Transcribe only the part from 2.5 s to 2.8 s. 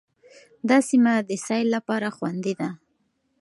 ده.